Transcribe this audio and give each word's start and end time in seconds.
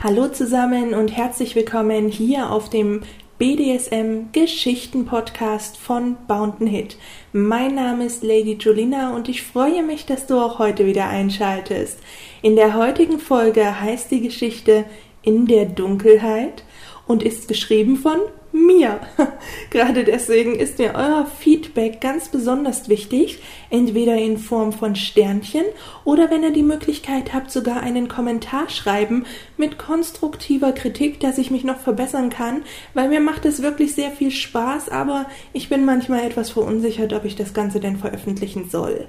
Hallo 0.00 0.28
zusammen 0.28 0.94
und 0.94 1.08
herzlich 1.08 1.56
willkommen 1.56 2.08
hier 2.08 2.52
auf 2.52 2.70
dem 2.70 3.02
BDSM 3.36 4.30
Geschichten 4.32 5.06
Podcast 5.06 5.76
von 5.76 6.16
Bountain 6.28 6.68
Hit. 6.68 6.98
Mein 7.32 7.74
Name 7.74 8.04
ist 8.04 8.22
Lady 8.22 8.58
Julina 8.60 9.14
und 9.16 9.28
ich 9.28 9.42
freue 9.42 9.82
mich, 9.82 10.06
dass 10.06 10.26
du 10.26 10.38
auch 10.38 10.60
heute 10.60 10.86
wieder 10.86 11.08
einschaltest. 11.08 11.98
In 12.42 12.54
der 12.54 12.74
heutigen 12.74 13.18
Folge 13.18 13.80
heißt 13.80 14.12
die 14.12 14.20
Geschichte 14.20 14.84
In 15.22 15.46
der 15.46 15.64
Dunkelheit 15.64 16.62
und 17.08 17.24
ist 17.24 17.48
geschrieben 17.48 17.96
von 17.96 18.18
mir. 18.52 19.00
Gerade 19.70 20.04
deswegen 20.04 20.54
ist 20.54 20.78
mir 20.78 20.94
euer 20.94 21.26
Feedback 21.26 22.00
ganz 22.00 22.28
besonders 22.28 22.88
wichtig, 22.88 23.40
entweder 23.70 24.16
in 24.16 24.38
Form 24.38 24.72
von 24.72 24.96
Sternchen 24.96 25.64
oder 26.04 26.30
wenn 26.30 26.42
ihr 26.42 26.52
die 26.52 26.62
Möglichkeit 26.62 27.34
habt, 27.34 27.50
sogar 27.50 27.80
einen 27.80 28.08
Kommentar 28.08 28.68
schreiben 28.68 29.24
mit 29.56 29.78
konstruktiver 29.78 30.72
Kritik, 30.72 31.20
dass 31.20 31.38
ich 31.38 31.50
mich 31.50 31.64
noch 31.64 31.78
verbessern 31.78 32.30
kann, 32.30 32.62
weil 32.94 33.08
mir 33.08 33.20
macht 33.20 33.44
es 33.44 33.62
wirklich 33.62 33.94
sehr 33.94 34.10
viel 34.10 34.30
Spaß, 34.30 34.88
aber 34.88 35.26
ich 35.52 35.68
bin 35.68 35.84
manchmal 35.84 36.24
etwas 36.24 36.50
verunsichert, 36.50 37.12
ob 37.12 37.24
ich 37.24 37.36
das 37.36 37.54
Ganze 37.54 37.80
denn 37.80 37.96
veröffentlichen 37.96 38.68
soll. 38.70 39.08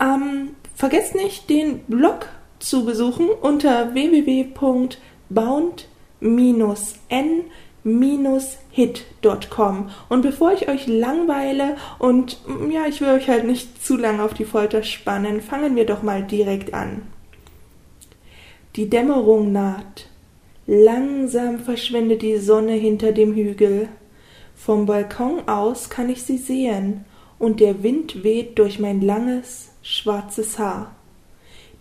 Ähm, 0.00 0.50
vergesst 0.74 1.14
nicht, 1.14 1.50
den 1.50 1.80
Blog 1.80 2.28
zu 2.58 2.84
besuchen 2.84 3.28
unter 3.28 3.94
www.bound-n 3.94 4.96
hit.com. 8.70 9.90
Und 10.08 10.22
bevor 10.22 10.52
ich 10.52 10.68
euch 10.68 10.86
langweile 10.86 11.76
und 11.98 12.38
ja, 12.70 12.86
ich 12.86 13.00
will 13.00 13.08
euch 13.08 13.28
halt 13.28 13.44
nicht 13.44 13.84
zu 13.84 13.96
lange 13.96 14.22
auf 14.22 14.34
die 14.34 14.44
Folter 14.44 14.82
spannen, 14.82 15.40
fangen 15.40 15.76
wir 15.76 15.86
doch 15.86 16.02
mal 16.02 16.22
direkt 16.22 16.74
an. 16.74 17.02
Die 18.76 18.88
Dämmerung 18.88 19.52
naht. 19.52 20.06
Langsam 20.66 21.58
verschwindet 21.58 22.22
die 22.22 22.36
Sonne 22.36 22.74
hinter 22.74 23.12
dem 23.12 23.34
Hügel. 23.34 23.88
Vom 24.54 24.86
Balkon 24.86 25.48
aus 25.48 25.90
kann 25.90 26.08
ich 26.08 26.22
sie 26.22 26.38
sehen, 26.38 27.04
und 27.38 27.58
der 27.58 27.82
Wind 27.82 28.22
weht 28.22 28.58
durch 28.58 28.78
mein 28.78 29.00
langes, 29.00 29.70
schwarzes 29.82 30.58
Haar. 30.58 30.94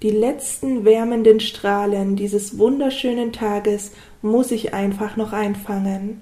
Die 0.02 0.12
letzten 0.12 0.86
wärmenden 0.86 1.42
Strahlen 1.42 2.16
dieses 2.16 2.58
wunderschönen 2.58 3.34
Tages 3.34 3.92
muss 4.22 4.52
ich 4.52 4.74
einfach 4.74 5.18
noch 5.18 5.34
einfangen. 5.34 6.22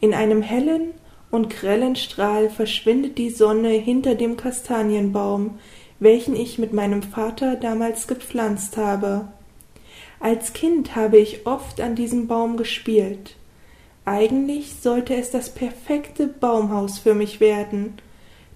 In 0.00 0.14
einem 0.14 0.42
hellen 0.42 0.92
und 1.30 1.50
grellen 1.50 1.96
Strahl 1.96 2.50
verschwindet 2.50 3.18
die 3.18 3.30
Sonne 3.30 3.70
hinter 3.70 4.14
dem 4.14 4.36
Kastanienbaum, 4.36 5.58
welchen 5.98 6.34
ich 6.34 6.58
mit 6.58 6.72
meinem 6.72 7.02
Vater 7.02 7.56
damals 7.56 8.06
gepflanzt 8.06 8.76
habe. 8.76 9.28
Als 10.18 10.52
Kind 10.52 10.96
habe 10.96 11.18
ich 11.18 11.46
oft 11.46 11.80
an 11.80 11.94
diesem 11.94 12.26
Baum 12.26 12.56
gespielt. 12.56 13.36
Eigentlich 14.04 14.74
sollte 14.80 15.14
es 15.14 15.30
das 15.30 15.54
perfekte 15.54 16.26
Baumhaus 16.26 16.98
für 16.98 17.14
mich 17.14 17.40
werden. 17.40 17.94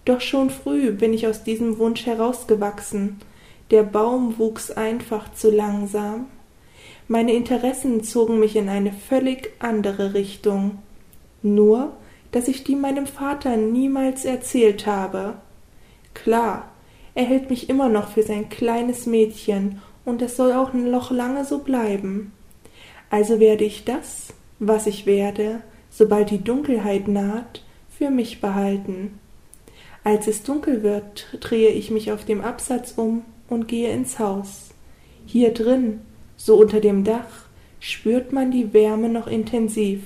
Doch 0.05 0.21
schon 0.21 0.51
früh 0.51 0.91
bin 0.91 1.15
ich 1.15 1.27
aus 1.27 1.45
diesem 1.45 1.79
Wunsch 1.79 2.07
herausgewachsen, 2.07 3.21
der 3.71 3.83
Baum 3.83 4.39
wuchs 4.39 4.71
einfach 4.71 5.33
zu 5.33 5.51
langsam. 5.51 6.27
Meine 7.07 7.35
Interessen 7.35 8.03
zogen 8.03 8.41
mich 8.41 8.57
in 8.57 8.69
eine 8.69 8.93
völlig 8.93 9.51
andere 9.59 10.15
Richtung. 10.15 10.79
Nur, 11.43 11.93
dass 12.33 12.49
ich 12.49 12.65
die 12.65 12.77
meinem 12.77 13.07
Vater 13.07 13.57
niemals 13.57 14.25
erzählt 14.25 14.87
habe. 14.87 15.35
Klar, 16.15 16.71
er 17.15 17.25
hält 17.25 17.51
mich 17.51 17.69
immer 17.69 17.89
noch 17.89 18.09
für 18.09 18.23
sein 18.23 18.49
kleines 18.49 19.07
Mädchen, 19.07 19.81
und 20.05 20.21
es 20.21 20.37
soll 20.37 20.53
auch 20.53 20.73
noch 20.73 21.11
lange 21.11 21.45
so 21.45 21.59
bleiben. 21.59 22.33
Also 23.11 23.41
werde 23.41 23.65
ich 23.65 23.85
das, 23.85 24.35
was 24.59 24.87
ich 24.87 25.07
werde, 25.07 25.63
sobald 25.91 26.31
die 26.31 26.43
Dunkelheit 26.43 27.09
naht, 27.09 27.63
für 27.89 28.11
mich 28.11 28.41
behalten. 28.41 29.19
Als 30.03 30.27
es 30.27 30.43
dunkel 30.43 30.83
wird, 30.83 31.39
drehe 31.41 31.71
ich 31.71 31.91
mich 31.91 32.13
auf 32.13 32.25
dem 32.25 32.43
Absatz 32.43 32.95
um 32.97 33.25
und 33.49 33.69
gehe 33.69 33.93
ins 33.93 34.19
Haus. 34.19 34.71
Hier 35.25 35.55
drin, 35.55 36.01
so 36.45 36.57
unter 36.57 36.81
dem 36.81 37.05
Dach, 37.05 37.47
spürt 37.81 38.35
man 38.35 38.51
die 38.51 38.75
Wärme 38.75 39.09
noch 39.09 39.27
intensiv. 39.27 40.03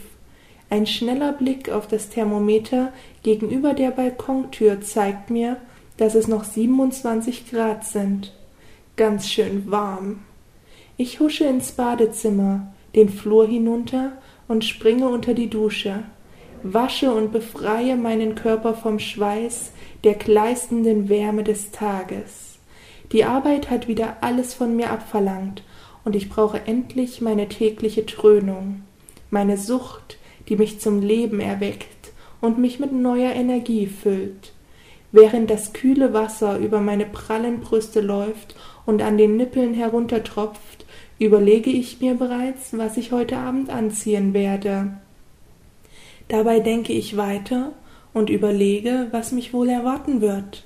Ein 0.71 0.87
schneller 0.87 1.33
Blick 1.33 1.69
auf 1.69 1.89
das 1.89 2.11
Thermometer 2.11 2.93
gegenüber 3.25 3.75
der 3.75 3.91
Balkontür 3.91 4.81
zeigt 4.81 5.31
mir, 5.31 5.57
dass 5.97 6.15
es 6.15 6.29
noch 6.29 6.45
27 6.45 7.51
Grad 7.51 7.85
sind. 7.85 8.33
Ganz 8.95 9.29
schön 9.29 9.69
warm. 9.69 10.21
Ich 10.97 11.19
husche 11.19 11.45
ins 11.45 11.73
Badezimmer, 11.73 12.73
den 12.95 13.09
Flur 13.09 13.49
hinunter 13.49 14.13
und 14.47 14.65
springe 14.65 15.09
unter 15.09 15.35
die 15.35 15.51
Dusche, 15.51 16.05
wasche 16.63 17.13
und 17.13 17.33
befreie 17.33 17.97
meinen 17.97 18.37
Körper 18.37 18.75
vom 18.75 19.01
Schweiß 19.01 19.73
der 20.05 20.15
gleißenden 20.15 21.09
Wärme 21.09 21.43
des 21.43 21.73
Tages. 21.73 22.59
Die 23.11 23.25
Arbeit 23.25 23.71
hat 23.71 23.89
wieder 23.89 24.19
alles 24.21 24.55
von 24.55 24.77
mir 24.77 24.91
abverlangt, 24.91 25.65
und 26.09 26.17
ich 26.17 26.31
brauche 26.31 26.67
endlich 26.67 27.21
meine 27.21 27.51
tägliche 27.51 28.07
Trönung, 28.07 28.81
meine 29.29 29.59
Sucht, 29.59 30.17
die 30.49 30.57
mich 30.57 30.81
zum 30.81 31.03
Leben 31.03 31.39
erweckt 31.39 32.13
und 32.41 32.57
mich 32.57 32.81
mit 32.81 32.95
neuer 32.95 33.33
Energie 33.33 33.87
füllt. 33.87 34.55
Während 35.13 35.51
das 35.51 35.75
kühle 35.75 36.15
Wasser 36.15 36.57
über 36.61 36.81
meine 36.81 37.05
prallen 37.05 37.61
Brüste 37.61 38.01
läuft 38.01 38.57
und 38.87 39.03
an 39.03 39.19
den 39.19 39.37
Nippeln 39.37 39.75
heruntertropft, 39.75 40.87
überlege 41.19 41.69
ich 41.69 42.01
mir 42.01 42.15
bereits, 42.15 42.79
was 42.79 42.97
ich 42.97 43.13
heute 43.13 43.37
Abend 43.37 43.69
anziehen 43.69 44.33
werde. 44.33 44.97
Dabei 46.29 46.61
denke 46.61 46.95
ich 46.95 47.19
weiter 47.19 47.73
und 48.15 48.31
überlege, 48.31 49.09
was 49.11 49.31
mich 49.33 49.53
wohl 49.53 49.69
erwarten 49.69 50.23
wird 50.23 50.65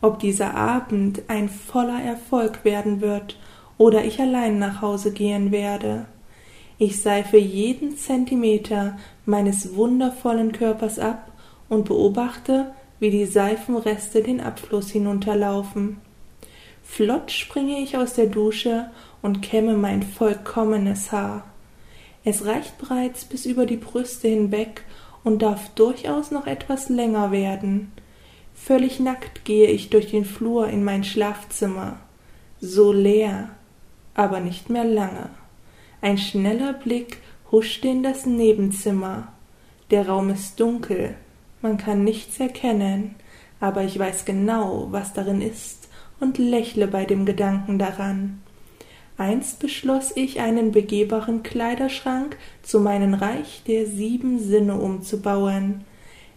ob 0.00 0.18
dieser 0.18 0.54
Abend 0.54 1.22
ein 1.28 1.48
voller 1.48 2.02
Erfolg 2.02 2.64
werden 2.64 3.00
wird 3.00 3.36
oder 3.78 4.04
ich 4.04 4.20
allein 4.20 4.58
nach 4.58 4.80
Hause 4.82 5.12
gehen 5.12 5.52
werde. 5.52 6.06
Ich 6.78 7.00
seife 7.00 7.38
jeden 7.38 7.96
Zentimeter 7.96 8.98
meines 9.24 9.74
wundervollen 9.74 10.52
Körpers 10.52 10.98
ab 10.98 11.32
und 11.68 11.86
beobachte, 11.86 12.72
wie 13.00 13.10
die 13.10 13.26
Seifenreste 13.26 14.22
den 14.22 14.40
Abfluss 14.40 14.90
hinunterlaufen. 14.90 15.98
Flott 16.82 17.30
springe 17.30 17.80
ich 17.80 17.96
aus 17.96 18.14
der 18.14 18.26
Dusche 18.26 18.90
und 19.22 19.42
kämme 19.42 19.76
mein 19.76 20.02
vollkommenes 20.02 21.12
Haar. 21.12 21.44
Es 22.24 22.44
reicht 22.44 22.78
bereits 22.78 23.24
bis 23.24 23.46
über 23.46 23.66
die 23.66 23.76
Brüste 23.76 24.28
hinweg 24.28 24.84
und 25.24 25.42
darf 25.42 25.68
durchaus 25.74 26.30
noch 26.30 26.46
etwas 26.46 26.88
länger 26.88 27.32
werden. 27.32 27.92
Völlig 28.54 29.00
nackt 29.00 29.44
gehe 29.44 29.68
ich 29.68 29.90
durch 29.90 30.10
den 30.10 30.24
Flur 30.24 30.68
in 30.68 30.84
mein 30.84 31.04
Schlafzimmer, 31.04 31.98
so 32.60 32.92
leer, 32.92 33.50
aber 34.16 34.40
nicht 34.40 34.70
mehr 34.70 34.84
lange. 34.84 35.28
Ein 36.00 36.18
schneller 36.18 36.72
Blick 36.72 37.18
huschte 37.52 37.88
in 37.88 38.02
das 38.02 38.26
Nebenzimmer. 38.26 39.28
Der 39.90 40.08
Raum 40.08 40.30
ist 40.30 40.58
dunkel, 40.58 41.14
man 41.62 41.76
kann 41.76 42.02
nichts 42.02 42.40
erkennen, 42.40 43.14
aber 43.60 43.84
ich 43.84 43.98
weiß 43.98 44.24
genau, 44.24 44.88
was 44.90 45.12
darin 45.12 45.40
ist 45.40 45.88
und 46.18 46.38
lächle 46.38 46.88
bei 46.88 47.04
dem 47.04 47.24
Gedanken 47.24 47.78
daran. 47.78 48.42
Einst 49.18 49.60
beschloss 49.60 50.12
ich, 50.14 50.40
einen 50.40 50.72
begehbaren 50.72 51.42
Kleiderschrank 51.42 52.36
zu 52.62 52.80
meinem 52.80 53.14
Reich 53.14 53.62
der 53.66 53.86
sieben 53.86 54.38
Sinne 54.38 54.78
umzubauen. 54.78 55.84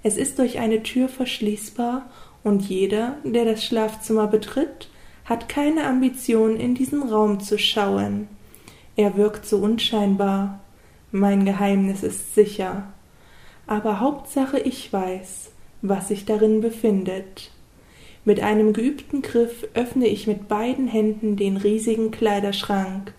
Es 0.03 0.15
ist 0.15 0.39
durch 0.39 0.59
eine 0.59 0.83
Tür 0.83 1.09
verschließbar 1.09 2.09
und 2.43 2.63
jeder, 2.69 3.17
der 3.23 3.43
das 3.43 3.65
Schlafzimmer 3.65 4.27
betritt, 4.27 4.89
hat 5.29 5.47
keine 5.47 5.85
Ambition, 5.85 6.57
in 6.57 6.75
diesen 6.75 7.03
Raum 7.03 7.39
zu 7.39 7.57
schauen. 7.57 8.27
Er 8.95 9.15
wirkt 9.15 9.45
so 9.45 9.57
unscheinbar. 9.57 10.59
Mein 11.11 11.45
Geheimnis 11.45 12.03
ist 12.03 12.35
sicher. 12.35 12.91
Aber 13.67 13.99
Hauptsache 13.99 14.59
ich 14.59 14.91
weiß, 14.91 15.51
was 15.81 16.07
sich 16.07 16.25
darin 16.25 16.59
befindet. 16.59 17.51
Mit 18.25 18.41
einem 18.41 18.73
geübten 18.73 19.21
Griff 19.21 19.67
öffne 19.75 20.07
ich 20.07 20.27
mit 20.27 20.47
beiden 20.47 20.87
Händen 20.87 21.37
den 21.37 21.55
riesigen 21.55 22.11
Kleiderschrank. 22.11 23.13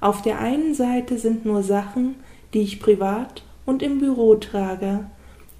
Auf 0.00 0.22
der 0.22 0.38
einen 0.38 0.74
Seite 0.74 1.18
sind 1.18 1.44
nur 1.44 1.62
Sachen, 1.62 2.16
die 2.54 2.60
ich 2.60 2.78
privat 2.78 3.42
und 3.64 3.82
im 3.82 3.98
Büro 3.98 4.36
trage 4.36 5.06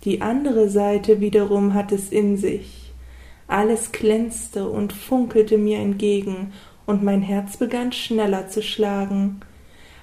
die 0.06 0.22
andere 0.22 0.68
Seite 0.68 1.20
wiederum 1.20 1.74
hat 1.74 1.90
es 1.90 2.10
in 2.10 2.36
sich. 2.36 2.85
Alles 3.48 3.92
glänzte 3.92 4.68
und 4.68 4.92
funkelte 4.92 5.58
mir 5.58 5.78
entgegen, 5.78 6.52
und 6.86 7.02
mein 7.02 7.22
Herz 7.22 7.56
begann 7.56 7.90
schneller 7.92 8.48
zu 8.48 8.62
schlagen. 8.62 9.40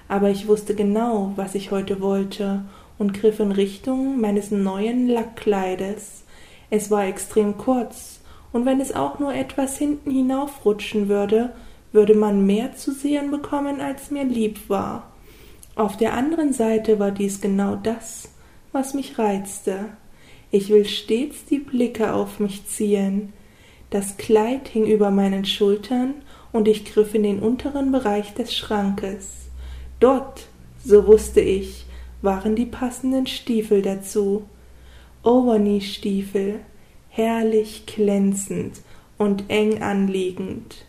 Aber 0.06 0.28
ich 0.28 0.46
wusste 0.48 0.74
genau, 0.74 1.32
was 1.36 1.54
ich 1.54 1.70
heute 1.70 2.00
wollte, 2.00 2.64
und 2.98 3.14
griff 3.14 3.40
in 3.40 3.52
Richtung 3.52 4.20
meines 4.20 4.50
neuen 4.50 5.08
Lackkleides. 5.08 6.24
Es 6.70 6.90
war 6.90 7.06
extrem 7.06 7.56
kurz 7.56 8.20
und 8.54 8.66
wenn 8.66 8.80
es 8.80 8.94
auch 8.94 9.18
nur 9.18 9.34
etwas 9.34 9.76
hinten 9.78 10.12
hinaufrutschen 10.12 11.08
würde, 11.08 11.52
würde 11.90 12.14
man 12.14 12.46
mehr 12.46 12.74
zu 12.76 12.92
sehen 12.92 13.32
bekommen, 13.32 13.80
als 13.80 14.12
mir 14.12 14.24
lieb 14.24 14.70
war. 14.70 15.10
Auf 15.74 15.96
der 15.96 16.14
anderen 16.14 16.52
Seite 16.52 17.00
war 17.00 17.10
dies 17.10 17.40
genau 17.40 17.74
das, 17.74 18.28
was 18.70 18.94
mich 18.94 19.18
reizte. 19.18 19.86
Ich 20.54 20.68
will 20.70 20.84
stets 20.84 21.44
die 21.46 21.58
Blicke 21.58 22.12
auf 22.12 22.38
mich 22.38 22.64
ziehen. 22.68 23.32
Das 23.90 24.18
Kleid 24.18 24.68
hing 24.68 24.86
über 24.86 25.10
meinen 25.10 25.44
Schultern 25.44 26.14
und 26.52 26.68
ich 26.68 26.84
griff 26.84 27.12
in 27.12 27.24
den 27.24 27.40
unteren 27.40 27.90
Bereich 27.90 28.34
des 28.34 28.54
Schrankes. 28.54 29.48
Dort, 29.98 30.46
so 30.84 31.08
wusste 31.08 31.40
ich, 31.40 31.86
waren 32.22 32.54
die 32.54 32.66
passenden 32.66 33.26
Stiefel 33.26 33.82
dazu. 33.82 34.44
Overknee-Stiefel, 35.24 36.60
herrlich 37.08 37.86
glänzend 37.86 38.74
und 39.18 39.46
eng 39.48 39.82
anliegend. 39.82 40.84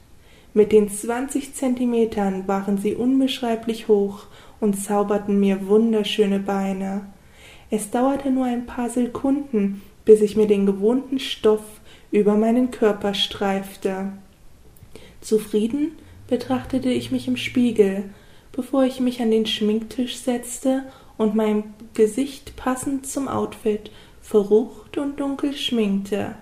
Mit 0.54 0.74
den 0.74 0.90
zwanzig 0.90 1.56
Zentimetern 1.56 2.48
waren 2.48 2.78
sie 2.78 2.94
unbeschreiblich 2.94 3.88
hoch 3.88 4.28
und 4.60 4.80
zauberten 4.80 5.40
mir 5.40 5.68
wunderschöne 5.68 6.38
Beine. 6.38 7.08
Es 7.70 7.90
dauerte 7.92 8.30
nur 8.30 8.46
ein 8.46 8.66
paar 8.66 8.90
Sekunden, 8.90 9.82
bis 10.06 10.22
ich 10.22 10.36
mir 10.36 10.48
den 10.48 10.66
gewohnten 10.66 11.20
Stoff 11.20 11.64
über 12.12 12.36
meinen 12.36 12.72
Körper 12.72 13.14
streifte. 13.14 14.14
Zufrieden 15.22 15.94
betrachtete 16.28 16.90
ich 16.90 17.12
mich 17.12 17.28
im 17.28 17.38
Spiegel, 17.38 18.10
bevor 18.52 18.84
ich 18.84 19.00
mich 19.00 19.22
an 19.22 19.32
den 19.32 19.46
Schminktisch 19.46 20.18
setzte 20.18 20.84
und 21.18 21.36
mein 21.36 21.74
Gesicht 21.94 22.56
passend 22.56 23.08
zum 23.08 23.28
Outfit 23.28 23.92
verrucht 24.22 24.98
und 24.98 25.20
dunkel 25.20 25.54
schminkte. 25.54 26.36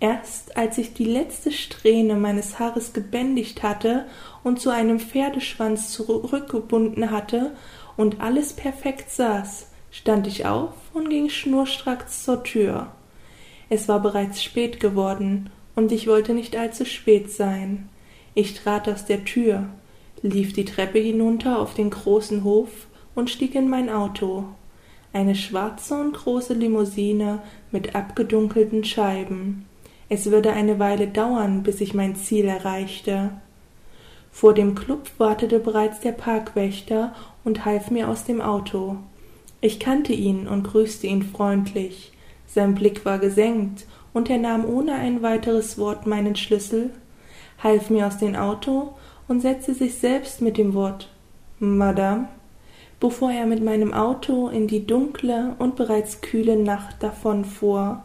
Erst 0.00 0.56
als 0.56 0.78
ich 0.78 0.94
die 0.94 1.04
letzte 1.04 1.52
Strähne 1.52 2.16
meines 2.16 2.58
Haares 2.58 2.92
gebändigt 2.92 3.62
hatte 3.62 4.06
und 4.42 4.60
zu 4.60 4.70
einem 4.70 4.98
Pferdeschwanz 4.98 5.90
zurückgebunden 5.90 7.10
hatte 7.10 7.52
und 7.96 8.20
alles 8.20 8.52
perfekt 8.52 9.10
saß, 9.10 9.68
stand 9.92 10.26
ich 10.26 10.46
auf 10.46 10.74
und 10.92 11.08
ging 11.08 11.30
schnurstracks 11.30 12.24
zur 12.24 12.42
Tür. 12.42 12.88
Es 13.68 13.86
war 13.86 14.00
bereits 14.00 14.42
spät 14.42 14.80
geworden, 14.80 15.50
und 15.76 15.92
ich 15.92 16.08
wollte 16.08 16.34
nicht 16.34 16.56
allzu 16.56 16.84
spät 16.84 17.30
sein. 17.30 17.88
Ich 18.34 18.54
trat 18.54 18.88
aus 18.88 19.06
der 19.06 19.24
Tür, 19.24 19.68
lief 20.22 20.52
die 20.52 20.64
Treppe 20.64 20.98
hinunter 20.98 21.60
auf 21.60 21.74
den 21.74 21.90
großen 21.90 22.42
Hof 22.42 22.88
und 23.14 23.30
stieg 23.30 23.54
in 23.54 23.70
mein 23.70 23.88
Auto 23.88 24.46
eine 25.12 25.34
schwarze 25.34 26.00
und 26.00 26.14
große 26.14 26.54
Limousine 26.54 27.40
mit 27.70 27.94
abgedunkelten 27.94 28.84
Scheiben. 28.84 29.66
Es 30.08 30.30
würde 30.30 30.52
eine 30.52 30.78
Weile 30.78 31.06
dauern, 31.06 31.62
bis 31.62 31.80
ich 31.80 31.94
mein 31.94 32.16
Ziel 32.16 32.46
erreichte. 32.46 33.30
Vor 34.30 34.54
dem 34.54 34.74
Klub 34.74 35.10
wartete 35.18 35.58
bereits 35.58 36.00
der 36.00 36.12
Parkwächter 36.12 37.14
und 37.44 37.64
half 37.64 37.90
mir 37.90 38.08
aus 38.08 38.24
dem 38.24 38.40
Auto. 38.40 38.96
Ich 39.62 39.80
kannte 39.80 40.12
ihn 40.12 40.46
und 40.46 40.64
grüßte 40.64 41.06
ihn 41.06 41.22
freundlich. 41.22 42.12
Sein 42.46 42.74
Blick 42.74 43.06
war 43.06 43.18
gesenkt, 43.18 43.86
und 44.12 44.28
er 44.28 44.36
nahm 44.36 44.66
ohne 44.66 44.92
ein 44.92 45.22
weiteres 45.22 45.78
Wort 45.78 46.06
meinen 46.06 46.36
Schlüssel, 46.36 46.90
half 47.62 47.88
mir 47.88 48.06
aus 48.06 48.18
dem 48.18 48.36
Auto 48.36 48.92
und 49.26 49.40
setzte 49.40 49.72
sich 49.72 49.94
selbst 49.94 50.42
mit 50.42 50.58
dem 50.58 50.74
Wort 50.74 51.08
Madame 51.58 52.28
bevor 53.02 53.32
er 53.32 53.46
mit 53.46 53.64
meinem 53.64 53.92
Auto 53.92 54.48
in 54.48 54.68
die 54.68 54.86
dunkle 54.86 55.56
und 55.58 55.74
bereits 55.74 56.20
kühle 56.20 56.56
Nacht 56.56 57.02
davonfuhr. 57.02 58.04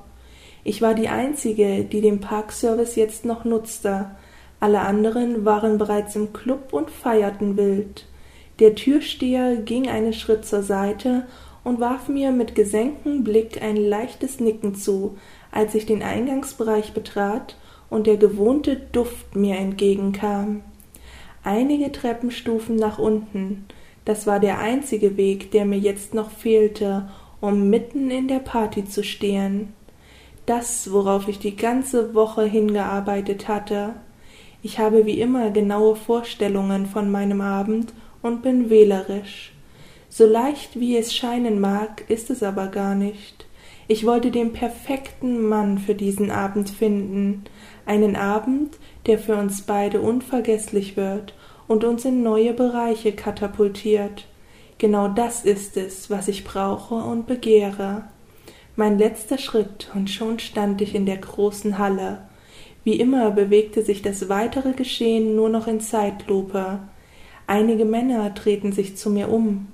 Ich 0.64 0.82
war 0.82 0.96
die 0.96 1.08
Einzige, 1.08 1.84
die 1.84 2.02
den 2.02 2.20
Parkservice 2.20 2.96
jetzt 2.96 3.24
noch 3.24 3.46
nutzte. 3.46 4.10
Alle 4.60 4.80
anderen 4.80 5.46
waren 5.46 5.78
bereits 5.78 6.16
im 6.16 6.34
Club 6.34 6.74
und 6.74 6.90
feierten 6.90 7.58
wild. 7.58 8.08
Der 8.58 8.74
Türsteher 8.74 9.58
ging 9.58 9.88
einen 9.88 10.14
Schritt 10.14 10.46
zur 10.48 10.64
Seite 10.64 11.28
und 11.68 11.82
warf 11.82 12.08
mir 12.08 12.32
mit 12.32 12.56
gesenktem 12.56 13.26
Blick 13.26 13.62
ein 13.62 13.76
leichtes 13.76 14.40
Nicken 14.40 14.74
zu, 14.74 15.18
als 15.52 15.76
ich 15.76 15.86
den 15.86 16.02
Eingangsbereich 16.02 16.94
betrat 16.94 17.58
und 17.90 18.08
der 18.08 18.16
gewohnte 18.16 18.78
Duft 18.94 19.36
mir 19.36 19.58
entgegenkam. 19.58 20.62
Einige 21.44 21.92
Treppenstufen 21.92 22.78
nach 22.78 23.00
unten, 23.00 23.66
das 24.06 24.26
war 24.26 24.40
der 24.40 24.60
einzige 24.60 25.18
Weg, 25.18 25.52
der 25.52 25.66
mir 25.66 25.78
jetzt 25.78 26.14
noch 26.14 26.32
fehlte, 26.32 27.10
um 27.42 27.70
mitten 27.70 28.12
in 28.12 28.30
der 28.30 28.40
Party 28.40 28.86
zu 28.86 29.04
stehen. 29.04 29.74
Das, 30.46 30.94
worauf 30.94 31.28
ich 31.28 31.40
die 31.40 31.58
ganze 31.58 32.16
Woche 32.16 32.46
hingearbeitet 32.46 33.50
hatte. 33.50 33.96
Ich 34.64 34.80
habe 34.80 35.06
wie 35.06 35.20
immer 35.20 35.52
genaue 35.52 35.98
Vorstellungen 35.98 36.86
von 36.86 37.12
meinem 37.12 37.42
Abend 37.42 37.92
und 38.22 38.42
bin 38.42 38.70
wählerisch. 38.70 39.52
So 40.18 40.26
leicht 40.26 40.80
wie 40.80 40.98
es 40.98 41.14
scheinen 41.14 41.60
mag, 41.62 42.06
ist 42.08 42.32
es 42.32 42.42
aber 42.42 42.70
gar 42.70 42.96
nicht. 42.96 43.46
Ich 43.88 44.04
wollte 44.04 44.32
den 44.32 44.52
perfekten 44.52 45.48
Mann 45.48 45.78
für 45.78 45.94
diesen 45.94 46.32
Abend 46.32 46.72
finden, 46.72 47.44
einen 47.86 48.16
Abend, 48.16 48.80
der 49.06 49.20
für 49.20 49.36
uns 49.36 49.62
beide 49.62 50.02
unvergesslich 50.02 50.98
wird 50.98 51.36
und 51.68 51.84
uns 51.84 52.04
in 52.04 52.24
neue 52.24 52.56
Bereiche 52.56 53.12
katapultiert. 53.12 54.26
Genau 54.80 55.08
das 55.08 55.46
ist 55.46 55.78
es, 55.78 56.10
was 56.10 56.28
ich 56.28 56.44
brauche 56.44 56.96
und 56.96 57.28
begehre. 57.28 58.06
Mein 58.76 58.98
letzter 58.98 59.38
Schritt, 59.38 59.92
und 59.94 60.10
schon 60.10 60.40
stand 60.40 60.82
ich 60.82 60.96
in 60.96 61.06
der 61.06 61.18
großen 61.18 61.78
Halle. 61.78 62.24
Wie 62.84 63.00
immer 63.00 63.30
bewegte 63.30 63.84
sich 63.84 64.02
das 64.02 64.30
weitere 64.30 64.74
Geschehen 64.74 65.36
nur 65.36 65.50
noch 65.50 65.68
in 65.68 65.80
Zeitlupe. 65.80 66.80
Einige 67.46 67.86
Männer 67.86 68.32
drehten 68.32 68.72
sich 68.72 68.98
zu 68.98 69.12
mir 69.12 69.30
um, 69.30 69.68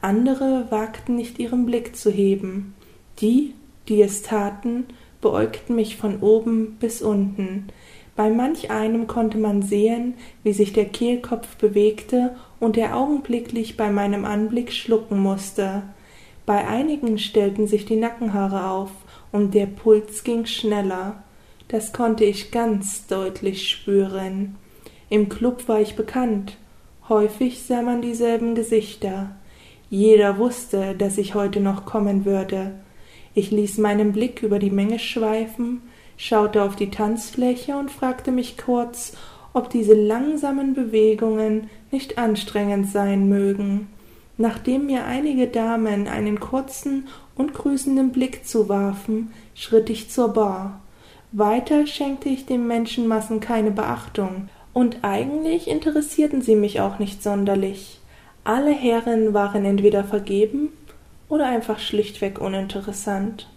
andere 0.00 0.66
wagten 0.70 1.16
nicht 1.16 1.38
ihren 1.38 1.66
Blick 1.66 1.96
zu 1.96 2.10
heben. 2.10 2.74
Die, 3.20 3.54
die 3.88 4.02
es 4.02 4.22
taten, 4.22 4.84
beäugten 5.20 5.76
mich 5.76 5.96
von 5.96 6.20
oben 6.20 6.76
bis 6.78 7.02
unten, 7.02 7.68
bei 8.16 8.30
manch 8.30 8.70
einem 8.70 9.06
konnte 9.06 9.36
man 9.36 9.60
sehen, 9.60 10.14
wie 10.42 10.54
sich 10.54 10.72
der 10.72 10.86
Kehlkopf 10.86 11.56
bewegte 11.56 12.34
und 12.58 12.78
er 12.78 12.96
augenblicklich 12.96 13.76
bei 13.76 13.90
meinem 13.90 14.24
Anblick 14.24 14.72
schlucken 14.72 15.20
musste. 15.20 15.82
Bei 16.46 16.66
einigen 16.66 17.18
stellten 17.18 17.66
sich 17.66 17.84
die 17.84 17.96
Nackenhaare 17.96 18.70
auf 18.70 18.90
und 19.32 19.52
der 19.52 19.66
Puls 19.66 20.24
ging 20.24 20.46
schneller. 20.46 21.22
Das 21.68 21.92
konnte 21.92 22.24
ich 22.24 22.50
ganz 22.50 23.06
deutlich 23.06 23.68
spüren. 23.68 24.56
Im 25.10 25.28
Klub 25.28 25.68
war 25.68 25.80
ich 25.80 25.94
bekannt. 25.94 26.56
Häufig 27.10 27.62
sah 27.62 27.82
man 27.82 28.00
dieselben 28.00 28.54
Gesichter. 28.54 29.35
Jeder 29.88 30.38
wusste, 30.38 30.94
dass 30.94 31.16
ich 31.18 31.34
heute 31.34 31.60
noch 31.60 31.84
kommen 31.84 32.24
würde. 32.24 32.72
Ich 33.34 33.50
ließ 33.50 33.78
meinen 33.78 34.12
Blick 34.12 34.42
über 34.42 34.58
die 34.58 34.70
Menge 34.70 34.98
schweifen, 34.98 35.82
schaute 36.16 36.62
auf 36.62 36.74
die 36.74 36.90
Tanzfläche 36.90 37.76
und 37.76 37.90
fragte 37.90 38.32
mich 38.32 38.56
kurz, 38.56 39.12
ob 39.52 39.70
diese 39.70 39.94
langsamen 39.94 40.74
Bewegungen 40.74 41.70
nicht 41.90 42.18
anstrengend 42.18 42.90
sein 42.90 43.28
mögen. 43.28 43.88
Nachdem 44.38 44.86
mir 44.86 45.06
einige 45.06 45.46
Damen 45.46 46.08
einen 46.08 46.40
kurzen 46.40 47.08
und 47.36 47.54
grüßenden 47.54 48.12
Blick 48.12 48.46
zuwarfen, 48.46 49.32
schritt 49.54 49.88
ich 49.88 50.10
zur 50.10 50.28
Bar. 50.28 50.80
Weiter 51.32 51.86
schenkte 51.86 52.28
ich 52.28 52.46
den 52.46 52.66
Menschenmassen 52.66 53.40
keine 53.40 53.70
Beachtung, 53.70 54.48
und 54.72 54.98
eigentlich 55.02 55.68
interessierten 55.68 56.42
sie 56.42 56.54
mich 56.54 56.80
auch 56.80 56.98
nicht 56.98 57.22
sonderlich. 57.22 57.95
Alle 58.46 58.70
Herren 58.70 59.34
waren 59.34 59.64
entweder 59.64 60.04
vergeben 60.04 60.68
oder 61.28 61.46
einfach 61.46 61.80
schlichtweg 61.80 62.40
uninteressant. 62.40 63.48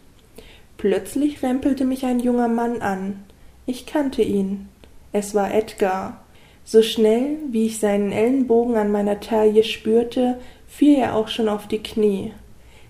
Plötzlich 0.77 1.43
rempelte 1.43 1.85
mich 1.85 2.05
ein 2.05 2.19
junger 2.19 2.47
Mann 2.47 2.81
an. 2.81 3.23
Ich 3.67 3.85
kannte 3.85 4.23
ihn. 4.23 4.67
Es 5.11 5.35
war 5.35 5.53
Edgar. 5.53 6.21
So 6.63 6.81
schnell, 6.81 7.37
wie 7.51 7.67
ich 7.67 7.77
seinen 7.77 8.11
Ellenbogen 8.11 8.77
an 8.77 8.91
meiner 8.91 9.19
Taille 9.19 9.63
spürte, 9.63 10.39
fiel 10.67 10.97
er 10.97 11.15
auch 11.15 11.27
schon 11.27 11.49
auf 11.49 11.67
die 11.67 11.83
Knie. 11.83 12.33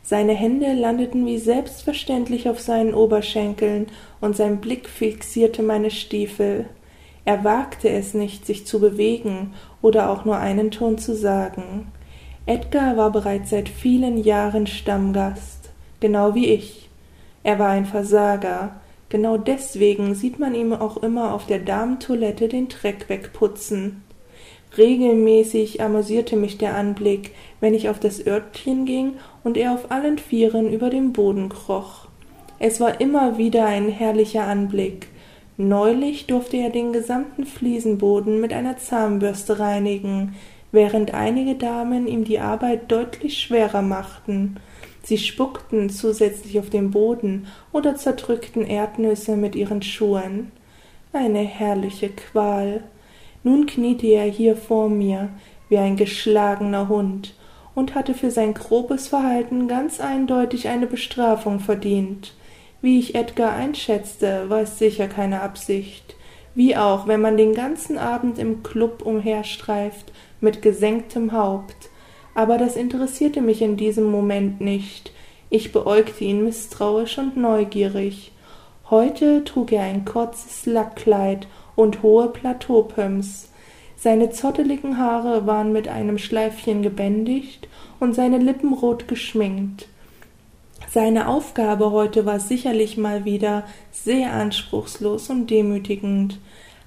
Seine 0.02 0.36
Hände 0.36 0.72
landeten 0.72 1.26
wie 1.26 1.38
selbstverständlich 1.38 2.48
auf 2.48 2.62
seinen 2.62 2.94
Oberschenkeln, 2.94 3.88
und 4.22 4.38
sein 4.38 4.62
Blick 4.62 4.88
fixierte 4.88 5.64
meine 5.64 5.92
Stiefel. 5.92 6.66
Er 7.26 7.44
wagte 7.44 7.90
es 7.90 8.14
nicht, 8.14 8.46
sich 8.46 8.66
zu 8.66 8.80
bewegen 8.80 9.54
oder 9.82 10.10
auch 10.10 10.26
nur 10.26 10.38
einen 10.38 10.72
Ton 10.72 10.98
zu 10.98 11.16
sagen. 11.16 11.92
Edgar 12.46 12.98
war 12.98 13.12
bereits 13.12 13.52
seit 13.52 13.70
vielen 13.70 14.18
Jahren 14.18 14.66
Stammgast, 14.66 15.70
genau 16.00 16.34
wie 16.34 16.48
ich. 16.48 16.90
Er 17.44 17.60
war 17.60 17.70
ein 17.70 17.86
Versager. 17.86 18.80
Genau 19.10 19.38
deswegen 19.38 20.16
sieht 20.16 20.40
man 20.40 20.56
ihm 20.56 20.74
auch 20.74 20.98
immer 20.98 21.34
auf 21.34 21.46
der 21.46 21.60
Damentoilette 21.60 22.48
den 22.48 22.68
Dreck 22.68 23.10
wegputzen. 23.10 24.04
Regelmäßig 24.78 25.82
amüsierte 25.82 26.36
mich 26.36 26.58
der 26.58 26.76
Anblick, 26.76 27.32
wenn 27.60 27.74
ich 27.74 27.90
auf 27.90 28.00
das 28.00 28.26
Örtchen 28.26 28.86
ging 28.86 29.14
und 29.44 29.58
er 29.58 29.74
auf 29.74 29.92
allen 29.92 30.18
Vieren 30.18 30.72
über 30.72 30.90
dem 30.90 31.12
Boden 31.12 31.50
kroch. 31.50 32.08
Es 32.60 32.80
war 32.80 33.00
immer 33.02 33.38
wieder 33.38 33.66
ein 33.66 33.90
herrlicher 33.90 34.46
Anblick. 34.46 35.09
Neulich 35.62 36.26
durfte 36.26 36.56
er 36.56 36.70
den 36.70 36.94
gesamten 36.94 37.46
Fliesenboden 37.46 38.40
mit 38.40 38.54
einer 38.54 38.78
Zahnbürste 38.78 39.60
reinigen, 39.60 40.38
während 40.72 41.14
einige 41.14 41.56
Damen 41.56 42.08
ihm 42.08 42.24
die 42.24 42.40
Arbeit 42.40 42.90
deutlich 42.90 43.40
schwerer 43.40 43.82
machten. 43.82 44.56
Sie 45.04 45.18
spuckten 45.18 45.90
zusätzlich 45.90 46.60
auf 46.60 46.70
den 46.70 46.92
Boden 46.92 47.48
oder 47.74 47.98
zerdrückten 47.98 48.66
Erdnüsse 48.66 49.36
mit 49.36 49.54
ihren 49.54 49.82
Schuhen. 49.82 50.54
Eine 51.12 51.40
herrliche 51.40 52.08
Qual. 52.08 52.86
Nun 53.44 53.66
kniete 53.66 54.08
er 54.08 54.28
hier 54.28 54.56
vor 54.56 54.88
mir, 54.88 55.28
wie 55.68 55.78
ein 55.78 55.98
geschlagener 55.98 56.88
Hund, 56.88 57.36
und 57.76 57.96
hatte 57.96 58.14
für 58.14 58.32
sein 58.32 58.54
grobes 58.54 59.10
Verhalten 59.10 59.68
ganz 59.68 60.00
eindeutig 60.00 60.70
eine 60.70 60.88
Bestrafung 60.88 61.60
verdient. 61.60 62.34
Wie 62.82 63.00
ich 63.00 63.16
Edgar 63.16 63.54
einschätzte, 63.54 64.50
war 64.50 64.62
es 64.62 64.80
sicher 64.80 65.08
keine 65.08 65.42
Absicht. 65.42 66.16
Wie 66.56 66.78
auch, 66.78 67.08
wenn 67.08 67.22
man 67.22 67.36
den 67.36 67.54
ganzen 67.54 67.98
Abend 67.98 68.40
im 68.40 68.64
Klub 68.64 69.02
umherstreift, 69.02 70.12
mit 70.40 70.62
gesenktem 70.62 71.34
Haupt. 71.34 71.90
Aber 72.36 72.58
das 72.58 72.78
interessierte 72.78 73.42
mich 73.42 73.62
in 73.62 73.76
diesem 73.76 74.06
Moment 74.06 74.62
nicht. 74.62 75.12
Ich 75.50 75.72
beäugte 75.72 76.24
ihn 76.24 76.44
misstrauisch 76.44 77.18
und 77.18 77.36
neugierig. 77.36 78.32
Heute 78.90 79.44
trug 79.44 79.72
er 79.72 79.84
ein 79.84 80.06
kurzes 80.06 80.66
Lackkleid 80.66 81.48
und 81.76 82.02
hohe 82.02 82.30
Plateaupumps. 82.30 83.52
Seine 83.98 84.30
zotteligen 84.30 84.98
Haare 84.98 85.46
waren 85.46 85.74
mit 85.74 85.90
einem 85.90 86.18
Schleifchen 86.18 86.82
gebändigt 86.82 87.68
und 88.00 88.16
seine 88.16 88.38
Lippen 88.38 88.74
rot 88.74 89.10
geschminkt. 89.10 89.90
Seine 90.92 91.28
Aufgabe 91.28 91.92
heute 91.92 92.26
war 92.26 92.40
sicherlich 92.40 92.98
mal 92.98 93.24
wieder 93.24 93.64
sehr 93.92 94.34
anspruchslos 94.34 95.30
und 95.30 95.52
demütigend. 95.52 96.40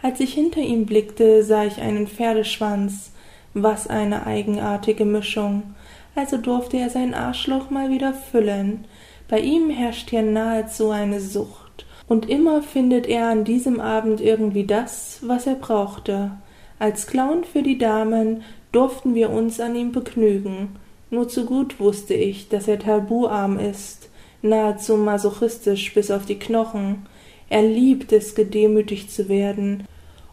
Als 0.02 0.18
ich 0.18 0.34
hinter 0.34 0.60
ihm 0.60 0.86
blickte, 0.86 1.44
sah 1.44 1.64
ich 1.64 1.80
einen 1.80 2.08
Pferdeschwanz. 2.08 3.12
Was 3.54 3.86
eine 3.86 4.26
eigenartige 4.26 5.04
Mischung. 5.04 5.74
Also 6.16 6.36
durfte 6.36 6.78
er 6.78 6.90
sein 6.90 7.14
Arschloch 7.14 7.70
mal 7.70 7.90
wieder 7.90 8.12
füllen. 8.12 8.86
Bei 9.28 9.38
ihm 9.38 9.70
herrscht 9.70 10.10
hier 10.10 10.22
nahezu 10.22 10.90
eine 10.90 11.20
Sucht. 11.20 11.86
Und 12.08 12.28
immer 12.28 12.62
findet 12.62 13.06
er 13.06 13.28
an 13.28 13.44
diesem 13.44 13.78
Abend 13.78 14.20
irgendwie 14.20 14.64
das, 14.64 15.20
was 15.22 15.46
er 15.46 15.54
brauchte. 15.54 16.32
Als 16.80 17.06
Clown 17.06 17.44
für 17.44 17.62
die 17.62 17.78
Damen 17.78 18.42
durften 18.72 19.14
wir 19.14 19.30
uns 19.30 19.60
an 19.60 19.76
ihm 19.76 19.92
begnügen. 19.92 20.76
Nur 21.12 21.28
zu 21.28 21.44
gut 21.44 21.78
wusste 21.78 22.14
ich, 22.14 22.48
dass 22.48 22.66
er 22.68 22.78
tabuarm 22.78 23.58
ist, 23.58 24.08
nahezu 24.40 24.96
masochistisch 24.96 25.92
bis 25.92 26.10
auf 26.10 26.24
die 26.24 26.38
Knochen. 26.38 27.04
Er 27.50 27.60
liebt 27.60 28.12
es, 28.12 28.34
gedemütigt 28.34 29.12
zu 29.12 29.28
werden, 29.28 29.86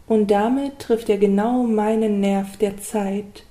und 0.06 0.30
damit 0.30 0.78
trifft 0.78 1.10
er 1.10 1.18
genau 1.18 1.64
meinen 1.64 2.20
Nerv 2.20 2.56
der 2.56 2.78
Zeit. 2.78 3.44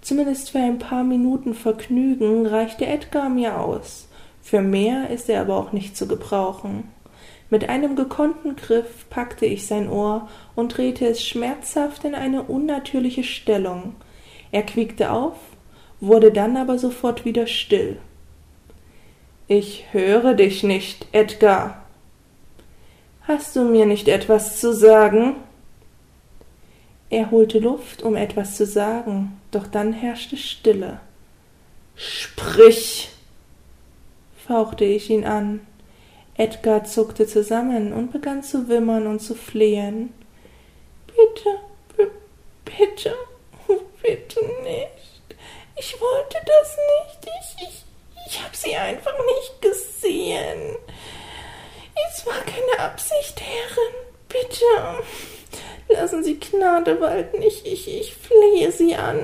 Zumindest 0.00 0.50
für 0.50 0.60
ein 0.60 0.78
paar 0.78 1.02
Minuten 1.02 1.54
Vergnügen 1.54 2.46
reichte 2.46 2.86
Edgar 2.86 3.30
mir 3.30 3.58
aus. 3.58 4.08
Für 4.40 4.62
mehr 4.62 5.10
ist 5.10 5.28
er 5.28 5.40
aber 5.40 5.56
auch 5.56 5.72
nicht 5.72 5.96
zu 5.96 6.06
gebrauchen. 6.06 6.84
Mit 7.50 7.68
einem 7.68 7.96
gekonnten 7.96 8.54
Griff 8.54 9.06
packte 9.10 9.44
ich 9.44 9.66
sein 9.66 9.90
Ohr 9.90 10.28
und 10.54 10.76
drehte 10.76 11.04
es 11.08 11.26
schmerzhaft 11.26 12.04
in 12.04 12.14
eine 12.14 12.44
unnatürliche 12.44 13.24
Stellung. 13.24 13.96
Er 14.52 14.62
quiekte 14.62 15.10
auf, 15.10 15.34
wurde 16.00 16.32
dann 16.32 16.56
aber 16.56 16.78
sofort 16.78 17.24
wieder 17.24 17.46
still. 17.46 17.98
Ich 19.48 19.86
höre 19.92 20.34
dich 20.34 20.62
nicht, 20.62 21.06
Edgar. 21.12 21.86
Hast 23.22 23.56
du 23.56 23.64
mir 23.64 23.86
nicht 23.86 24.08
etwas 24.08 24.60
zu 24.60 24.72
sagen? 24.72 25.36
Er 27.10 27.30
holte 27.30 27.60
Luft, 27.60 28.02
um 28.02 28.16
etwas 28.16 28.56
zu 28.56 28.66
sagen, 28.66 29.40
doch 29.50 29.66
dann 29.66 29.92
herrschte 29.92 30.36
Stille. 30.36 31.00
Sprich! 31.94 33.10
fauchte 34.46 34.84
ich 34.84 35.10
ihn 35.10 35.24
an. 35.24 35.66
Edgar 36.36 36.84
zuckte 36.84 37.26
zusammen 37.26 37.92
und 37.92 38.12
begann 38.12 38.42
zu 38.42 38.68
wimmern 38.68 39.06
und 39.06 39.20
zu 39.20 39.34
flehen. 39.34 40.12
Bitte, 41.06 41.58
bitte, 41.94 43.16
nicht. 44.62 45.36
Ich 45.78 46.00
wollte 46.00 46.38
das 46.44 46.76
nicht. 46.76 47.30
Ich, 47.40 47.68
ich, 47.68 47.84
ich 48.26 48.42
hab 48.42 48.54
sie 48.54 48.76
einfach 48.76 49.14
nicht 49.18 49.62
gesehen. 49.62 50.76
Es 52.08 52.26
war 52.26 52.40
keine 52.40 52.78
Absicht, 52.84 53.40
Herrin. 53.40 53.94
Bitte. 54.28 54.64
Lassen 55.88 56.22
Sie 56.22 56.38
Gnade 56.58 57.00
walten, 57.00 57.42
ich, 57.42 57.66
ich, 57.66 57.88
ich 57.88 58.14
flehe 58.14 58.72
Sie 58.72 58.94
an. 58.94 59.18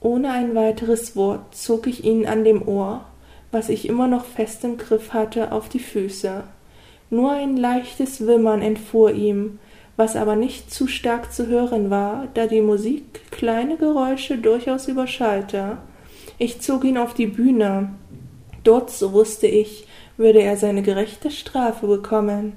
Ohne 0.00 0.30
ein 0.30 0.54
weiteres 0.54 1.16
Wort 1.16 1.54
zog 1.54 1.86
ich 1.86 2.04
ihn 2.04 2.26
an 2.26 2.44
dem 2.44 2.66
Ohr, 2.66 3.04
was 3.50 3.68
ich 3.68 3.88
immer 3.88 4.06
noch 4.06 4.24
fest 4.24 4.64
im 4.64 4.78
Griff 4.78 5.12
hatte, 5.12 5.52
auf 5.52 5.68
die 5.68 5.80
Füße. 5.80 6.44
Nur 7.10 7.32
ein 7.32 7.56
leichtes 7.56 8.26
Wimmern 8.26 8.62
entfuhr 8.62 9.12
ihm, 9.12 9.58
was 9.96 10.14
aber 10.14 10.36
nicht 10.36 10.72
zu 10.72 10.86
stark 10.86 11.32
zu 11.32 11.48
hören 11.48 11.90
war, 11.90 12.28
da 12.34 12.46
die 12.46 12.60
Musik 12.60 13.30
kleine 13.32 13.76
Geräusche 13.76 14.38
durchaus 14.38 14.86
überschallte. 14.86 15.78
Ich 16.38 16.60
zog 16.60 16.84
ihn 16.84 16.98
auf 16.98 17.14
die 17.14 17.26
Bühne. 17.26 17.90
Dort, 18.62 18.90
so 18.90 19.12
wusste 19.12 19.48
ich, 19.48 19.86
würde 20.16 20.40
er 20.40 20.56
seine 20.56 20.82
gerechte 20.82 21.30
Strafe 21.30 21.86
bekommen. 21.86 22.52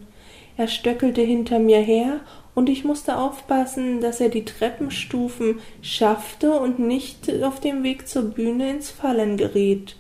Er 0.58 0.68
stöckelte 0.68 1.22
hinter 1.22 1.58
mir 1.58 1.80
her 1.80 2.20
und 2.62 2.70
ich 2.70 2.84
musste 2.84 3.18
aufpassen, 3.18 4.02
dass 4.02 4.22
er 4.22 4.30
die 4.30 4.46
Treppenstufen 4.46 5.62
schaffte 5.82 6.60
und 6.60 6.78
nicht 6.78 7.28
auf 7.42 7.60
dem 7.60 7.82
Weg 7.82 8.08
zur 8.08 8.22
Bühne 8.22 8.70
ins 8.70 8.92
Fallen 8.92 9.36
geriet. 9.36 9.96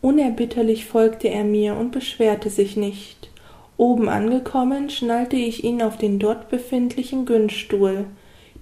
Unerbitterlich 0.00 0.86
folgte 0.86 1.28
er 1.28 1.44
mir 1.44 1.76
und 1.76 1.92
beschwerte 1.92 2.50
sich 2.50 2.76
nicht. 2.76 3.30
Oben 3.76 4.08
angekommen, 4.08 4.90
schnallte 4.90 5.36
ich 5.36 5.62
ihn 5.62 5.80
auf 5.80 5.96
den 5.96 6.18
dort 6.18 6.48
befindlichen 6.48 7.24
Günststuhl. 7.24 8.06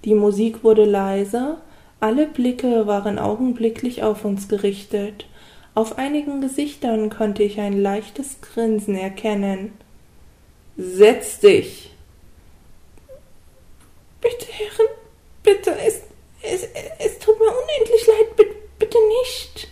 Die 0.05 0.13
Musik 0.13 0.63
wurde 0.63 0.85
leiser, 0.85 1.61
alle 1.99 2.27
Blicke 2.27 2.85
waren 2.85 3.17
augenblicklich 3.17 4.03
auf 4.03 4.23
uns 4.23 4.49
gerichtet. 4.49 5.25
Auf 5.73 5.97
einigen 5.97 6.41
Gesichtern 6.41 7.09
konnte 7.09 7.41
ich 7.41 7.59
ein 7.59 7.81
leichtes 7.81 8.39
Grinsen 8.41 8.93
erkennen. 8.93 9.73
Setz 10.77 11.39
dich, 11.39 11.90
Bitte, 14.41 14.53
Herren, 14.53 14.87
bitte, 15.43 15.71
es, 15.85 16.01
es, 16.41 16.67
es 16.97 17.19
tut 17.19 17.39
mir 17.39 17.45
unendlich 17.45 18.07
leid, 18.07 18.35
bitte, 18.35 18.55
bitte 18.79 18.97
nicht. 19.21 19.67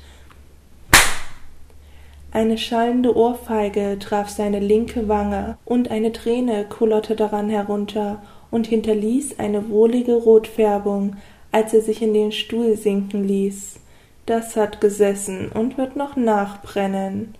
Eine 2.31 2.59
schallende 2.59 3.15
Ohrfeige 3.15 3.97
traf 3.99 4.29
seine 4.29 4.59
linke 4.59 5.07
Wange, 5.07 5.57
und 5.65 5.89
eine 5.89 6.11
Träne 6.11 6.65
kullerte 6.65 7.15
daran 7.15 7.49
herunter 7.49 8.21
und 8.51 8.67
hinterließ 8.67 9.39
eine 9.39 9.69
wohlige 9.69 10.13
Rotfärbung, 10.13 11.15
als 11.51 11.73
er 11.73 11.81
sich 11.81 12.03
in 12.03 12.13
den 12.13 12.31
Stuhl 12.31 12.77
sinken 12.77 13.27
ließ. 13.27 13.79
Das 14.27 14.55
hat 14.55 14.81
gesessen 14.81 15.51
und 15.51 15.79
wird 15.79 15.95
noch 15.95 16.15
nachbrennen. 16.15 17.33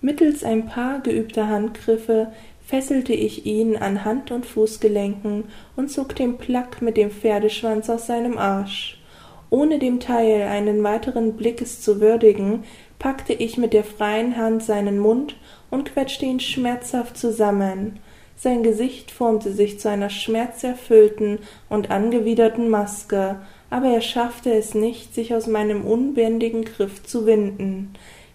Mittels 0.00 0.44
ein 0.44 0.64
paar 0.64 1.00
geübter 1.00 1.48
Handgriffe 1.48 2.32
fesselte 2.70 3.12
ich 3.12 3.46
ihn 3.46 3.76
an 3.76 4.04
Hand 4.04 4.30
und 4.30 4.46
Fußgelenken 4.46 5.46
und 5.74 5.90
zog 5.90 6.14
den 6.14 6.38
Plack 6.38 6.80
mit 6.80 6.96
dem 6.96 7.10
Pferdeschwanz 7.10 7.90
aus 7.90 8.06
seinem 8.06 8.38
Arsch. 8.38 9.02
Ohne 9.50 9.80
dem 9.80 9.98
Teil 9.98 10.42
einen 10.42 10.84
weiteren 10.84 11.32
Blickes 11.32 11.80
zu 11.80 12.00
würdigen, 12.00 12.62
packte 13.00 13.32
ich 13.32 13.58
mit 13.58 13.72
der 13.72 13.82
freien 13.82 14.36
Hand 14.36 14.62
seinen 14.62 15.00
Mund 15.00 15.34
und 15.68 15.92
quetschte 15.92 16.26
ihn 16.26 16.38
schmerzhaft 16.38 17.18
zusammen. 17.18 17.98
Sein 18.36 18.62
Gesicht 18.62 19.10
formte 19.10 19.52
sich 19.52 19.80
zu 19.80 19.90
einer 19.90 20.08
schmerzerfüllten 20.08 21.40
und 21.68 21.90
angewiderten 21.90 22.68
Maske, 22.68 23.40
aber 23.68 23.88
er 23.88 24.00
schaffte 24.00 24.52
es 24.54 24.74
nicht, 24.74 25.12
sich 25.12 25.34
aus 25.34 25.48
meinem 25.48 25.84
unbändigen 25.84 26.64
Griff 26.64 27.02
zu 27.02 27.26
winden. 27.26 27.94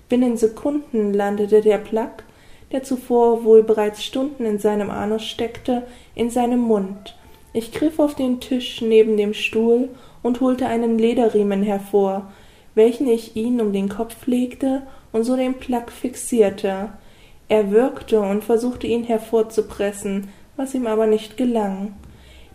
Binnen 0.10 0.36
Sekunden 0.36 1.14
landete 1.14 1.62
der 1.62 1.78
Plack 1.78 2.26
der 2.72 2.84
zuvor 2.84 3.44
wohl 3.44 3.64
bereits 3.64 4.04
Stunden 4.04 4.46
in 4.46 4.60
seinem 4.60 4.90
Anus 4.90 5.24
steckte, 5.24 5.84
in 6.16 6.30
seinem 6.30 6.60
Mund. 6.60 7.16
Ich 7.54 7.72
griff 7.72 8.00
auf 8.00 8.16
den 8.16 8.40
Tisch 8.42 8.82
neben 8.82 9.18
dem 9.18 9.34
Stuhl 9.34 9.90
und 10.24 10.42
holte 10.42 10.68
einen 10.68 10.98
Lederriemen 10.98 11.64
hervor, 11.64 12.32
welchen 12.74 13.08
ich 13.08 13.36
ihn 13.36 13.62
um 13.62 13.72
den 13.72 13.90
Kopf 13.90 14.28
legte 14.28 14.82
und 15.12 15.24
so 15.24 15.36
den 15.36 15.54
Plack 15.54 15.92
fixierte. 15.92 16.90
Er 17.48 17.72
würgte 17.72 18.20
und 18.20 18.44
versuchte 18.44 18.88
ihn 18.88 19.04
hervorzupressen, 19.04 20.28
was 20.58 20.74
ihm 20.74 20.88
aber 20.88 21.08
nicht 21.08 21.38
gelang. 21.38 21.94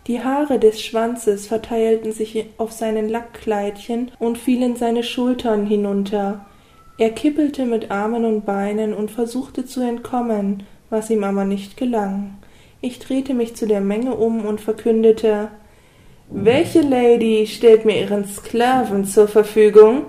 Die 0.07 0.23
Haare 0.23 0.59
des 0.59 0.81
Schwanzes 0.81 1.47
verteilten 1.47 2.11
sich 2.11 2.45
auf 2.57 2.71
seinen 2.71 3.07
Lackkleidchen 3.07 4.11
und 4.19 4.37
fielen 4.37 4.75
seine 4.75 5.03
Schultern 5.03 5.65
hinunter. 5.65 6.45
Er 6.97 7.11
kippelte 7.11 7.65
mit 7.65 7.89
Armen 7.89 8.25
und 8.25 8.45
Beinen 8.45 8.93
und 8.93 9.11
versuchte 9.11 9.65
zu 9.65 9.81
entkommen, 9.81 10.63
was 10.89 11.09
ihm 11.09 11.23
aber 11.23 11.45
nicht 11.45 11.77
gelang. 11.77 12.37
Ich 12.81 12.99
drehte 12.99 13.33
mich 13.33 13.55
zu 13.55 13.67
der 13.67 13.81
Menge 13.81 14.15
um 14.15 14.45
und 14.45 14.61
verkündete 14.61 15.49
Welche 16.29 16.81
Lady 16.81 17.47
stellt 17.47 17.85
mir 17.85 17.99
ihren 17.99 18.25
Sklaven 18.25 19.05
zur 19.05 19.27
Verfügung? 19.27 20.03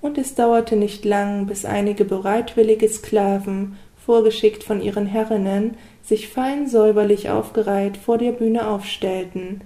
Und 0.00 0.18
es 0.18 0.34
dauerte 0.34 0.76
nicht 0.76 1.04
lang, 1.04 1.46
bis 1.46 1.64
einige 1.64 2.04
bereitwillige 2.04 2.88
Sklaven, 2.88 3.78
vorgeschickt 3.96 4.62
von 4.62 4.82
ihren 4.82 5.06
Herrinnen, 5.06 5.78
sich 6.02 6.28
fein 6.28 6.68
säuberlich 6.68 7.30
aufgereiht 7.30 7.96
vor 7.96 8.18
der 8.18 8.32
Bühne 8.32 8.68
aufstellten. 8.68 9.62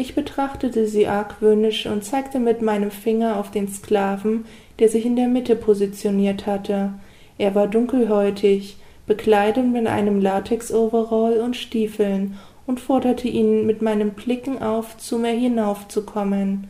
Ich 0.00 0.14
betrachtete 0.14 0.86
sie 0.86 1.08
argwöhnisch 1.08 1.84
und 1.84 2.06
zeigte 2.06 2.38
mit 2.38 2.62
meinem 2.62 2.90
Finger 2.90 3.36
auf 3.36 3.50
den 3.50 3.68
Sklaven, 3.68 4.46
der 4.78 4.88
sich 4.88 5.04
in 5.04 5.14
der 5.14 5.28
Mitte 5.28 5.54
positioniert 5.54 6.46
hatte. 6.46 6.94
Er 7.36 7.54
war 7.54 7.66
dunkelhäutig, 7.66 8.78
bekleidet 9.06 9.66
mit 9.66 9.86
einem 9.86 10.18
Latex-Overall 10.18 11.40
und 11.40 11.54
Stiefeln 11.54 12.38
und 12.66 12.80
forderte 12.80 13.28
ihn 13.28 13.66
mit 13.66 13.82
meinen 13.82 14.12
Blicken 14.12 14.62
auf, 14.62 14.96
zu 14.96 15.18
mir 15.18 15.32
hinaufzukommen. 15.32 16.68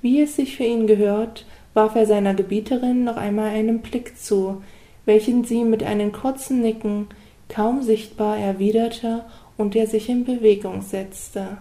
Wie 0.00 0.20
es 0.20 0.36
sich 0.36 0.56
für 0.56 0.62
ihn 0.62 0.86
gehört, 0.86 1.46
warf 1.74 1.96
er 1.96 2.06
seiner 2.06 2.34
Gebieterin 2.34 3.02
noch 3.02 3.16
einmal 3.16 3.48
einen 3.48 3.80
Blick 3.80 4.16
zu, 4.16 4.62
welchen 5.04 5.42
sie 5.42 5.64
mit 5.64 5.82
einem 5.82 6.12
kurzen 6.12 6.62
Nicken 6.62 7.08
kaum 7.48 7.82
sichtbar 7.82 8.38
erwiderte 8.38 9.24
und 9.56 9.74
er 9.74 9.88
sich 9.88 10.08
in 10.08 10.24
Bewegung 10.24 10.82
setzte. 10.82 11.58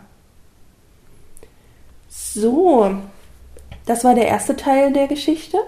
So, 2.19 2.95
das 3.85 4.03
war 4.03 4.15
der 4.15 4.27
erste 4.27 4.55
Teil 4.55 4.91
der 4.91 5.07
Geschichte. 5.07 5.59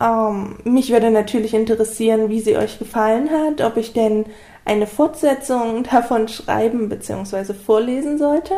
Ähm, 0.00 0.56
mich 0.62 0.92
würde 0.92 1.10
natürlich 1.10 1.52
interessieren, 1.52 2.28
wie 2.28 2.40
sie 2.40 2.56
euch 2.56 2.78
gefallen 2.78 3.28
hat, 3.30 3.60
ob 3.60 3.76
ich 3.76 3.92
denn 3.92 4.24
eine 4.64 4.86
Fortsetzung 4.86 5.82
davon 5.90 6.28
schreiben 6.28 6.88
bzw. 6.88 7.54
vorlesen 7.54 8.18
sollte. 8.18 8.54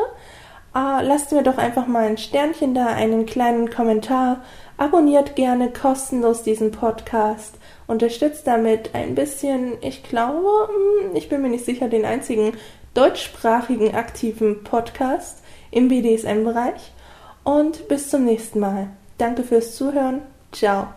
Äh, 0.74 1.02
lasst 1.02 1.32
mir 1.32 1.42
doch 1.42 1.56
einfach 1.56 1.86
mal 1.86 2.06
ein 2.06 2.18
Sternchen 2.18 2.74
da, 2.74 2.88
einen 2.88 3.24
kleinen 3.24 3.70
Kommentar. 3.70 4.42
Abonniert 4.76 5.36
gerne 5.36 5.70
kostenlos 5.70 6.42
diesen 6.42 6.70
Podcast. 6.70 7.54
Unterstützt 7.86 8.46
damit 8.46 8.94
ein 8.94 9.14
bisschen, 9.14 9.78
ich 9.80 10.02
glaube, 10.02 10.68
hm, 10.68 11.16
ich 11.16 11.30
bin 11.30 11.40
mir 11.40 11.48
nicht 11.48 11.64
sicher, 11.64 11.88
den 11.88 12.04
einzigen 12.04 12.52
deutschsprachigen 12.92 13.94
aktiven 13.94 14.64
Podcast 14.64 15.42
im 15.70 15.88
BDSM-Bereich. 15.88 16.92
Und 17.46 17.86
bis 17.86 18.10
zum 18.10 18.24
nächsten 18.24 18.58
Mal. 18.58 18.88
Danke 19.18 19.44
fürs 19.44 19.76
Zuhören. 19.76 20.22
Ciao. 20.50 20.88